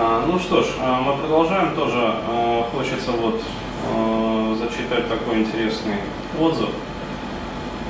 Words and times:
А, 0.00 0.24
ну 0.24 0.38
что 0.38 0.62
ж, 0.62 0.66
а, 0.80 1.00
мы 1.00 1.16
продолжаем 1.16 1.74
тоже. 1.74 1.98
А, 1.98 2.68
хочется 2.72 3.10
вот 3.10 3.42
зачитать 4.58 5.08
такой 5.08 5.38
интересный 5.38 5.96
отзыв. 6.38 6.68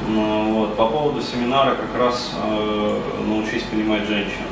Ну, 0.06 0.54
вот, 0.54 0.76
по 0.76 0.86
поводу 0.86 1.20
семинара 1.20 1.74
как 1.74 2.00
раз 2.00 2.34
научись 3.26 3.62
понимать 3.64 4.06
женщин. 4.06 4.44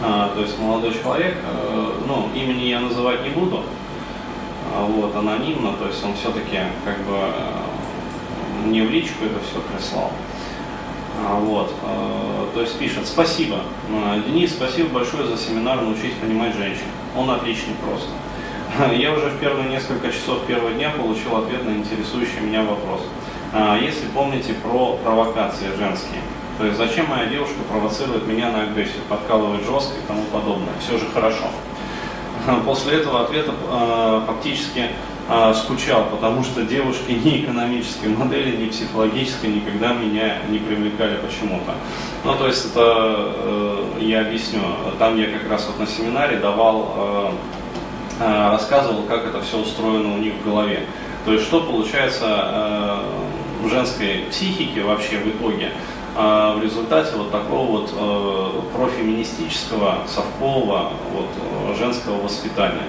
То 0.00 0.40
есть 0.40 0.58
молодой 0.58 0.92
человек, 0.94 1.36
ну, 2.06 2.28
имени 2.34 2.64
я 2.64 2.80
называть 2.80 3.22
не 3.22 3.30
буду, 3.30 3.62
вот, 4.88 5.14
анонимно, 5.14 5.74
то 5.74 5.86
есть 5.86 6.02
он 6.04 6.14
все-таки 6.14 6.58
как 6.84 6.98
бы 7.04 7.18
мне 8.64 8.82
в 8.82 8.90
личку 8.90 9.26
это 9.26 9.38
все 9.44 9.60
прислал. 9.60 10.10
А, 11.22 11.38
вот. 11.38 11.72
Э, 11.82 12.46
то 12.54 12.60
есть 12.60 12.78
пишет, 12.78 13.06
спасибо. 13.06 13.60
Э, 13.90 14.20
Денис, 14.26 14.52
спасибо 14.52 14.88
большое 14.88 15.26
за 15.26 15.36
семинар 15.36 15.80
«Научись 15.80 16.14
понимать 16.20 16.54
женщин». 16.54 16.86
Он 17.16 17.30
отличный 17.30 17.74
просто. 17.74 18.10
Я 18.96 19.12
уже 19.12 19.26
в 19.26 19.38
первые 19.38 19.68
несколько 19.68 20.10
часов 20.10 20.44
первого 20.46 20.72
дня 20.72 20.90
получил 20.90 21.36
ответ 21.36 21.64
на 21.64 21.70
интересующий 21.70 22.40
меня 22.40 22.62
вопрос. 22.62 23.02
А, 23.52 23.78
если 23.78 24.06
помните 24.06 24.52
про 24.54 24.96
провокации 25.04 25.66
женские, 25.78 26.20
то 26.58 26.66
есть 26.66 26.76
зачем 26.76 27.08
моя 27.08 27.26
девушка 27.26 27.58
провоцирует 27.70 28.26
меня 28.26 28.50
на 28.50 28.62
агрессию, 28.62 29.02
подкалывает 29.08 29.64
жестко 29.64 29.94
и 29.98 30.06
тому 30.08 30.22
подобное, 30.32 30.72
все 30.80 30.98
же 30.98 31.06
хорошо. 31.12 31.44
После 32.66 32.98
этого 32.98 33.22
ответа 33.22 33.52
э, 33.52 34.22
фактически 34.26 34.90
а, 35.26 35.54
скучал, 35.54 36.04
потому 36.10 36.44
что 36.44 36.62
девушки 36.64 37.12
ни 37.12 37.42
экономической 37.42 38.08
модели, 38.08 38.56
ни 38.56 38.68
психологической 38.68 39.50
никогда 39.50 39.94
меня 39.94 40.38
не 40.50 40.58
привлекали 40.58 41.16
почему-то. 41.16 41.72
Ну, 42.24 42.34
то 42.34 42.46
есть 42.46 42.66
это, 42.66 43.32
э, 43.34 43.98
я 44.00 44.20
объясню, 44.20 44.60
там 44.98 45.16
я 45.18 45.26
как 45.28 45.48
раз 45.50 45.66
вот 45.66 45.78
на 45.78 45.86
семинаре 45.86 46.36
давал, 46.36 46.94
э, 46.94 47.30
э, 48.20 48.50
рассказывал, 48.50 49.04
как 49.04 49.24
это 49.24 49.40
все 49.40 49.58
устроено 49.58 50.14
у 50.14 50.18
них 50.18 50.34
в 50.34 50.44
голове. 50.44 50.86
То 51.24 51.32
есть 51.32 51.46
что 51.46 51.62
получается 51.62 52.26
э, 52.28 52.98
в 53.62 53.68
женской 53.70 54.26
психике 54.30 54.82
вообще 54.82 55.16
в 55.16 55.28
итоге, 55.28 55.70
э, 56.16 56.54
в 56.58 56.62
результате 56.62 57.16
вот 57.16 57.30
такого 57.32 57.80
вот 57.80 57.94
э, 57.96 58.60
профеминистического, 58.76 60.00
совкового 60.06 60.90
вот, 61.14 61.76
женского 61.78 62.20
воспитания. 62.20 62.88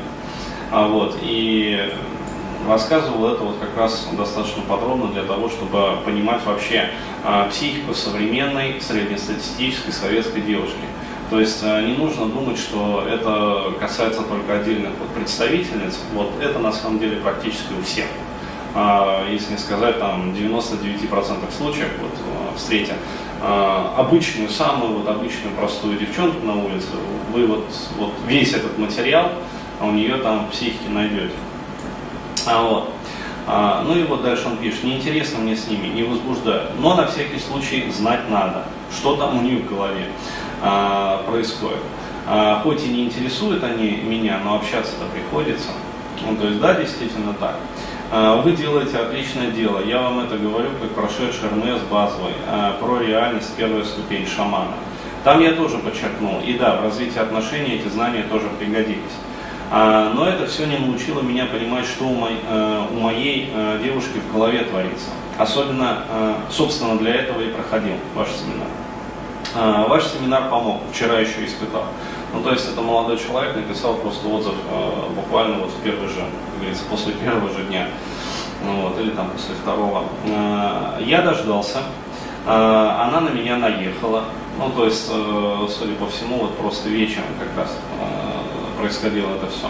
А 0.69 0.87
вот, 0.87 1.17
и 1.21 1.93
рассказывал 2.67 3.33
это 3.33 3.43
вот 3.43 3.57
как 3.59 3.77
раз 3.77 4.07
достаточно 4.17 4.63
подробно 4.63 5.07
для 5.07 5.23
того, 5.23 5.49
чтобы 5.49 5.97
понимать 6.05 6.43
вообще 6.45 6.89
а, 7.23 7.47
психику 7.49 7.93
современной 7.93 8.81
среднестатистической 8.81 9.93
советской 9.93 10.41
девушки. 10.41 10.75
То 11.29 11.39
есть 11.39 11.61
а, 11.63 11.81
не 11.81 11.93
нужно 11.93 12.25
думать, 12.27 12.57
что 12.57 13.05
это 13.07 13.73
касается 13.79 14.23
только 14.23 14.59
отдельных 14.59 14.91
вот 14.99 15.09
представительниц. 15.09 15.99
Вот 16.13 16.31
это 16.41 16.59
на 16.59 16.71
самом 16.71 16.99
деле 16.99 17.17
практически 17.17 17.73
у 17.79 17.83
всех. 17.83 18.05
А, 18.73 19.25
если 19.29 19.51
не 19.53 19.57
сказать, 19.57 19.99
там 19.99 20.31
99% 20.31 21.51
случаев 21.55 21.89
вот, 22.01 22.57
встретя 22.57 22.95
обычную, 23.41 24.49
самую 24.49 24.99
вот 24.99 25.07
обычную 25.07 25.53
простую 25.55 25.99
девчонку 25.99 26.43
на 26.47 26.55
улице, 26.55 26.87
вы 27.31 27.45
вот, 27.45 27.65
вот 27.97 28.13
весь 28.25 28.53
этот 28.53 28.77
материал 28.79 29.29
у 29.81 29.91
нее 29.91 30.17
там 30.17 30.47
в 30.47 30.51
психике 30.51 30.89
найдете. 30.89 31.33
Вот. 32.45 32.89
А, 33.47 33.83
ну 33.85 33.95
и 33.95 34.03
вот 34.03 34.23
дальше 34.23 34.47
он 34.47 34.57
пишет, 34.57 34.83
неинтересно 34.83 35.39
мне 35.39 35.55
с 35.55 35.67
ними, 35.67 35.87
не 35.87 36.03
возбуждаю, 36.03 36.69
но 36.79 36.95
на 36.95 37.05
всякий 37.05 37.39
случай 37.39 37.91
знать 37.91 38.27
надо, 38.29 38.63
что 38.91 39.15
там 39.17 39.37
у 39.37 39.41
них 39.41 39.61
в 39.61 39.69
голове 39.69 40.07
а, 40.61 41.23
происходит. 41.27 41.77
А, 42.27 42.59
хоть 42.63 42.83
и 42.83 42.87
не 42.87 43.03
интересуют 43.03 43.63
они 43.63 43.97
меня, 43.97 44.39
но 44.43 44.55
общаться-то 44.55 45.05
приходится. 45.13 45.69
Ну, 46.27 46.35
то 46.37 46.47
есть 46.47 46.59
да, 46.59 46.73
действительно 46.73 47.33
так. 47.33 47.55
А, 48.11 48.41
вы 48.41 48.53
делаете 48.53 48.97
отличное 48.97 49.51
дело, 49.51 49.83
я 49.83 50.01
вам 50.01 50.19
это 50.21 50.37
говорю 50.37 50.69
как 50.81 50.91
прошедший 50.91 51.49
РМС 51.49 51.81
базовый, 51.91 52.33
а, 52.47 52.77
про 52.79 52.99
реальность 52.99 53.53
первая 53.55 53.83
ступень 53.83 54.25
шамана. 54.25 54.73
Там 55.23 55.39
я 55.41 55.53
тоже 55.53 55.77
подчеркнул, 55.77 56.39
и 56.45 56.53
да, 56.53 56.77
в 56.77 56.83
развитии 56.83 57.19
отношений 57.19 57.75
эти 57.75 57.87
знания 57.89 58.23
тоже 58.29 58.47
пригодились. 58.59 59.01
А, 59.71 60.11
но 60.13 60.27
это 60.27 60.45
все 60.45 60.65
не 60.65 60.77
научило 60.77 61.21
меня 61.21 61.45
понимать, 61.47 61.85
что 61.85 62.05
у, 62.05 62.27
э, 62.27 62.85
моей 62.93 63.51
э, 63.53 63.79
девушки 63.83 64.19
в 64.19 64.33
голове 64.33 64.63
творится. 64.63 65.09
Особенно, 65.37 66.03
э, 66.09 66.33
собственно, 66.51 66.97
для 66.97 67.15
этого 67.15 67.41
и 67.41 67.49
проходил 67.49 67.95
ваш 68.13 68.27
семинар. 68.29 68.67
А, 69.55 69.87
ваш 69.87 70.05
семинар 70.05 70.49
помог, 70.49 70.81
вчера 70.91 71.19
еще 71.19 71.45
испытал. 71.45 71.85
Ну, 72.33 72.41
то 72.43 72.51
есть 72.51 72.69
это 72.71 72.81
молодой 72.81 73.17
человек 73.17 73.55
написал 73.55 73.95
просто 73.95 74.27
отзыв 74.27 74.55
буквально 75.15 75.59
вот 75.59 75.71
в 75.71 75.81
первый 75.81 76.09
же, 76.09 76.19
как 76.19 76.59
говорится, 76.59 76.83
после 76.89 77.13
первого 77.23 77.49
же 77.49 77.63
дня. 77.63 77.87
Ну 78.63 78.81
вот, 78.81 78.99
или 78.99 79.11
там 79.11 79.29
после 79.29 79.55
второго. 79.55 80.03
Я 80.99 81.21
дождался, 81.21 81.79
она 82.45 83.21
на 83.21 83.29
меня 83.29 83.57
наехала. 83.57 84.25
Ну, 84.57 84.69
то 84.71 84.85
есть, 84.85 85.07
судя 85.07 85.95
по 85.95 86.07
всему, 86.07 86.39
вот 86.39 86.57
просто 86.57 86.89
вечером 86.89 87.25
как 87.39 87.57
раз 87.57 87.77
происходило 88.85 89.35
это 89.35 89.47
все. 89.47 89.67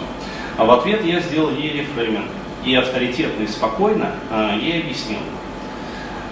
А 0.58 0.64
в 0.64 0.70
ответ 0.70 1.04
я 1.04 1.20
сделал 1.20 1.50
ей 1.50 1.80
рефрейминг. 1.80 2.26
И 2.64 2.74
авторитетно 2.74 3.44
и 3.44 3.46
спокойно 3.46 4.10
а, 4.28 4.56
ей 4.56 4.80
объяснил, 4.80 5.20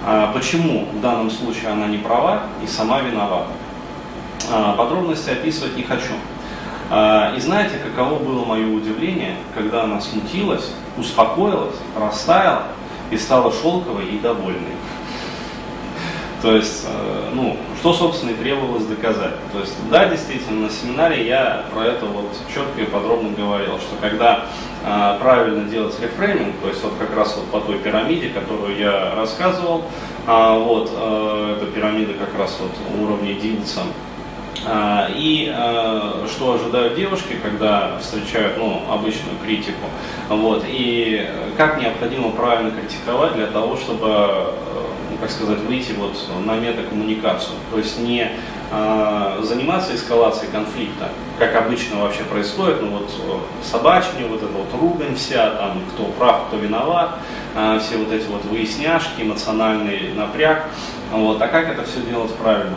а, 0.05 0.33
почему 0.33 0.89
в 0.93 1.01
данном 1.01 1.31
случае 1.31 1.69
она 1.69 1.87
не 1.87 1.99
права 1.99 2.47
и 2.61 2.67
сама 2.67 3.01
виновата. 3.03 3.53
А, 4.51 4.73
подробности 4.73 5.31
описывать 5.31 5.77
не 5.77 5.85
хочу. 5.85 6.15
И 6.87 7.41
знаете, 7.41 7.79
каково 7.79 8.19
было 8.19 8.45
мое 8.45 8.67
удивление, 8.69 9.37
когда 9.55 9.85
она 9.85 10.03
смутилась, 10.03 10.71
успокоилась, 10.99 11.77
растаяла 11.99 12.65
и 13.11 13.17
стала 13.17 13.51
шелковой 13.51 14.05
и 14.05 14.19
довольной. 14.19 14.77
То 16.45 16.57
есть, 16.57 16.85
э, 16.87 17.31
ну, 17.33 17.57
что, 17.81 17.95
собственно, 17.95 18.33
и 18.33 18.35
требовалось 18.35 18.85
доказать. 18.85 19.33
То 19.51 19.61
есть, 19.61 19.73
да, 19.91 20.05
действительно, 20.11 20.67
на 20.67 20.71
семинаре 20.71 21.27
я 21.27 21.65
про 21.73 21.87
это 21.87 22.05
вот 22.05 22.27
четко 22.55 22.83
и 22.83 22.85
подробно 22.85 23.31
говорил, 23.31 23.79
что 23.79 23.97
когда 23.99 24.45
э, 24.85 25.19
правильно 25.23 25.65
делать 25.65 25.99
рефрейминг, 25.99 26.57
то 26.61 26.69
есть 26.69 26.85
вот 26.85 26.93
как 26.99 27.17
раз 27.17 27.35
вот 27.39 27.47
по 27.47 27.67
той 27.67 27.79
пирамиде, 27.79 28.29
которую 28.29 28.77
я 28.77 29.15
рассказывал, 29.15 29.85
э, 30.27 30.59
вот, 30.59 30.91
э, 30.95 31.57
эта 31.57 31.67
пирамида 31.73 32.13
как 32.13 32.39
раз 32.39 32.59
вот 32.61 32.73
уровня 33.03 33.33
а, 33.33 33.87
и 35.15 35.53
э, 35.55 36.27
что 36.31 36.55
ожидают 36.55 36.95
девушки, 36.95 37.37
когда 37.43 37.99
встречают 37.99 38.57
ну, 38.57 38.83
обычную 38.91 39.37
критику, 39.45 39.87
вот, 40.29 40.65
и 40.67 41.29
как 41.57 41.81
необходимо 41.81 42.31
правильно 42.31 42.71
критиковать 42.71 43.35
для 43.35 43.49
того, 43.49 43.77
чтобы 43.77 44.55
ну, 45.11 45.19
как 45.21 45.31
сказать, 45.31 45.61
выйти 45.61 45.93
вот 45.93 46.17
на 46.45 46.57
метакоммуникацию. 46.57 47.57
То 47.71 47.79
есть 47.79 48.01
не 48.01 48.33
э, 48.71 49.41
заниматься 49.43 49.95
эскалацией 49.95 50.51
конфликта, 50.51 51.09
как 51.39 51.55
обычно 51.55 52.01
вообще 52.01 52.23
происходит, 52.25 52.83
ну 52.83 52.99
вот 52.99 53.11
собачни, 53.63 54.25
вот 54.25 54.43
эта 54.43 54.53
вот 54.53 54.67
ругань 54.81 55.15
вся, 55.15 55.51
там 55.51 55.83
кто 55.93 56.05
прав, 56.19 56.47
кто 56.49 56.57
виноват, 56.57 57.19
э, 57.55 57.79
все 57.81 57.99
вот 57.99 58.13
эти 58.13 58.27
вот 58.27 58.45
выясняшки, 58.47 59.23
эмоциональный 59.23 60.13
напряг. 60.15 60.65
Вот, 61.13 61.41
а 61.41 61.49
как 61.49 61.69
это 61.69 61.85
все 61.85 62.01
делать 62.01 62.35
правильно? 62.35 62.75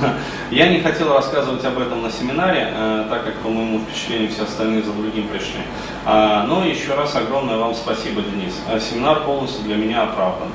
Я 0.50 0.68
не 0.68 0.80
хотел 0.80 1.12
рассказывать 1.12 1.64
об 1.64 1.78
этом 1.78 2.02
на 2.02 2.10
семинаре, 2.10 2.72
э, 2.74 3.06
так 3.08 3.24
как, 3.24 3.36
по 3.36 3.48
моему 3.48 3.80
впечатлению, 3.80 4.30
все 4.30 4.44
остальные 4.44 4.82
за 4.82 4.92
другим 4.92 5.28
пришли. 5.28 5.60
А, 6.04 6.44
но 6.46 6.64
еще 6.64 6.94
раз 6.94 7.14
огромное 7.16 7.56
вам 7.56 7.74
спасибо, 7.74 8.22
Денис. 8.22 8.54
Э, 8.68 8.80
семинар 8.80 9.24
полностью 9.24 9.64
для 9.64 9.76
меня 9.76 10.02
оправдан. 10.02 10.48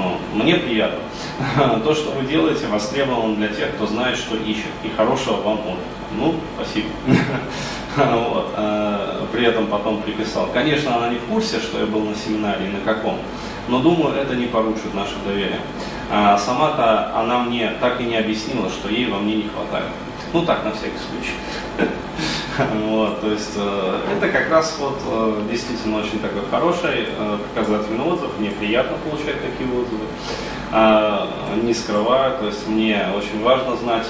Ну, 0.00 0.16
мне 0.42 0.56
приятно. 0.56 1.00
То, 1.84 1.94
что 1.94 2.12
вы 2.12 2.26
делаете, 2.26 2.66
востребовано 2.68 3.36
для 3.36 3.48
тех, 3.48 3.74
кто 3.74 3.86
знает, 3.86 4.16
что 4.16 4.36
ищет. 4.36 4.70
И 4.82 4.88
хорошего 4.88 5.36
вам 5.36 5.58
отдыха. 5.60 6.00
Ну, 6.16 6.34
спасибо. 6.56 6.88
Вот. 7.96 8.54
А, 8.56 9.26
при 9.32 9.44
этом 9.44 9.66
потом 9.66 10.00
приписал. 10.02 10.46
Конечно, 10.54 10.94
она 10.94 11.08
не 11.08 11.16
в 11.16 11.24
курсе, 11.24 11.58
что 11.58 11.80
я 11.80 11.86
был 11.86 12.02
на 12.02 12.14
семинаре 12.14 12.66
и 12.66 12.70
на 12.70 12.78
каком. 12.84 13.18
Но 13.66 13.80
думаю, 13.80 14.14
это 14.14 14.36
не 14.36 14.46
порушит 14.46 14.94
наше 14.94 15.14
доверие. 15.26 15.58
А 16.08 16.38
сама-то 16.38 17.12
она 17.18 17.40
мне 17.40 17.72
так 17.80 18.00
и 18.00 18.04
не 18.04 18.16
объяснила, 18.16 18.70
что 18.70 18.88
ей 18.88 19.10
во 19.10 19.18
мне 19.18 19.34
не 19.34 19.48
хватает. 19.48 19.90
Ну 20.32 20.44
так, 20.44 20.64
на 20.64 20.70
всякий 20.70 20.98
случай. 20.98 21.88
Вот, 22.86 23.20
то 23.20 23.30
есть 23.30 23.52
э, 23.56 24.00
это 24.16 24.28
как 24.28 24.50
раз 24.50 24.76
вот 24.78 24.98
э, 25.06 25.42
действительно 25.50 26.00
очень 26.00 26.20
такой 26.20 26.42
хороший 26.50 27.08
э, 27.08 27.38
показательный 27.54 28.04
отзыв. 28.04 28.30
Мне 28.38 28.50
приятно 28.50 28.96
получать 28.98 29.40
такие 29.42 29.68
отзывы. 29.70 30.04
А, 30.72 31.28
не 31.62 31.74
скрываю, 31.74 32.38
то 32.38 32.46
есть 32.46 32.68
мне 32.68 33.04
очень 33.16 33.42
важно 33.42 33.76
знать 33.76 34.06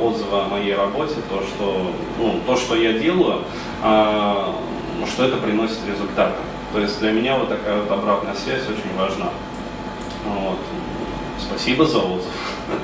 отзывы 0.00 0.40
о 0.40 0.48
моей 0.48 0.74
работе, 0.74 1.16
то, 1.28 1.42
что, 1.42 1.92
ну, 2.18 2.40
то, 2.46 2.56
что 2.56 2.76
я 2.76 2.94
делаю, 2.94 3.42
а, 3.82 4.54
что 5.06 5.24
это 5.24 5.36
приносит 5.36 5.80
результаты. 5.86 6.38
То 6.72 6.80
есть 6.80 6.98
для 7.00 7.12
меня 7.12 7.36
вот 7.36 7.50
такая 7.50 7.82
вот 7.82 7.90
обратная 7.90 8.34
связь 8.34 8.62
очень 8.62 8.96
важна. 8.96 9.28
Вот. 10.24 10.58
Спасибо 11.38 11.84
за 11.84 11.98
отзыв. 11.98 12.32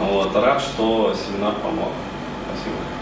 Вот. 0.00 0.34
Рад, 0.34 0.60
что 0.60 1.14
семинар 1.14 1.54
помог. 1.62 1.92
Спасибо. 2.48 3.01